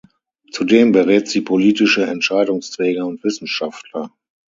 Zudem 0.51 0.93
berät 0.93 1.27
sie 1.27 1.41
politische 1.41 2.03
Entscheidungsträger 2.07 3.05
und 3.05 3.23
Wissenschaftler. 3.23 4.09